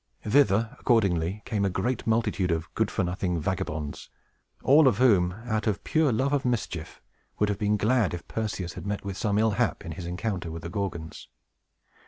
Thither, 0.27 0.75
accordingly, 0.79 1.43
came 1.45 1.63
a 1.63 1.69
great 1.69 2.07
multitude 2.07 2.49
of 2.49 2.73
good 2.73 2.89
for 2.89 3.03
nothing 3.03 3.39
vagabonds, 3.39 4.09
all 4.63 4.87
of 4.87 4.97
whom, 4.97 5.33
out 5.45 5.67
of 5.67 5.83
pure 5.83 6.11
love 6.11 6.33
of 6.33 6.43
mischief, 6.43 7.03
would 7.37 7.49
have 7.49 7.59
been 7.59 7.77
glad 7.77 8.15
if 8.15 8.27
Perseus 8.27 8.73
had 8.73 8.87
met 8.87 9.05
with 9.05 9.15
some 9.15 9.37
ill 9.37 9.51
hap 9.51 9.85
in 9.85 9.91
his 9.91 10.07
encounter 10.07 10.49
with 10.49 10.63
the 10.63 10.69
Gorgons. 10.69 11.27